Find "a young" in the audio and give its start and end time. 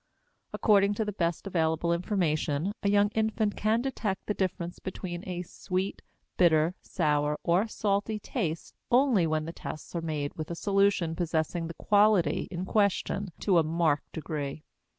2.81-3.09